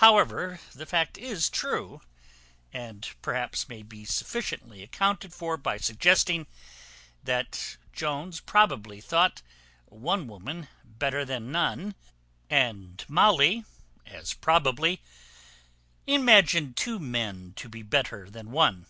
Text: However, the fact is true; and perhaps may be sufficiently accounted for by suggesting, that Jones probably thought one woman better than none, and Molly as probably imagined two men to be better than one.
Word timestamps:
However, 0.00 0.60
the 0.74 0.86
fact 0.86 1.18
is 1.18 1.50
true; 1.50 2.00
and 2.72 3.06
perhaps 3.20 3.68
may 3.68 3.82
be 3.82 4.02
sufficiently 4.06 4.82
accounted 4.82 5.34
for 5.34 5.58
by 5.58 5.76
suggesting, 5.76 6.46
that 7.22 7.76
Jones 7.92 8.40
probably 8.40 9.02
thought 9.02 9.42
one 9.84 10.26
woman 10.26 10.68
better 10.86 11.22
than 11.22 11.52
none, 11.52 11.94
and 12.48 13.04
Molly 13.08 13.66
as 14.06 14.32
probably 14.32 15.02
imagined 16.06 16.74
two 16.78 16.98
men 16.98 17.52
to 17.56 17.68
be 17.68 17.82
better 17.82 18.30
than 18.30 18.50
one. 18.50 18.86